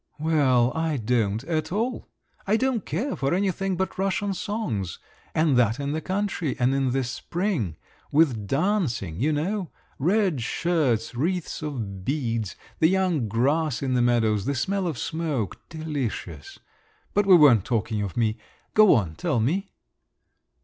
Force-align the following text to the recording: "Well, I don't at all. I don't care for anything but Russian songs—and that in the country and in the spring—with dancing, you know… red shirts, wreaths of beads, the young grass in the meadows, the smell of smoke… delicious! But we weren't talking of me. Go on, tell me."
"Well, 0.17 0.71
I 0.73 0.97
don't 0.97 1.43
at 1.43 1.71
all. 1.71 2.07
I 2.47 2.57
don't 2.57 2.87
care 2.87 3.15
for 3.15 3.35
anything 3.35 3.77
but 3.77 3.99
Russian 3.99 4.33
songs—and 4.33 5.57
that 5.57 5.79
in 5.79 5.91
the 5.91 6.01
country 6.01 6.55
and 6.57 6.73
in 6.73 6.89
the 6.89 7.03
spring—with 7.03 8.47
dancing, 8.47 9.19
you 9.19 9.31
know… 9.31 9.69
red 9.99 10.41
shirts, 10.41 11.13
wreaths 11.13 11.61
of 11.61 12.03
beads, 12.03 12.55
the 12.79 12.87
young 12.89 13.27
grass 13.27 13.83
in 13.83 13.93
the 13.93 14.01
meadows, 14.01 14.45
the 14.45 14.55
smell 14.55 14.87
of 14.87 14.97
smoke… 14.97 15.61
delicious! 15.69 16.57
But 17.13 17.27
we 17.27 17.35
weren't 17.35 17.63
talking 17.63 18.01
of 18.01 18.17
me. 18.17 18.39
Go 18.73 18.95
on, 18.95 19.13
tell 19.13 19.39
me." 19.39 19.69